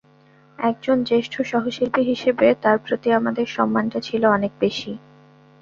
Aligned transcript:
একজন 0.59 0.97
জ্যেষ্ঠ 1.03 1.33
সহশিল্পী 1.43 2.01
হিসেবে 2.03 2.47
তাঁর 2.63 2.77
প্রতি 2.79 3.09
আমাদের 3.11 3.45
সম্মানটা 3.47 3.99
ছিল 3.99 4.23
অনেক 4.27 4.51
বেশি। 4.59 4.91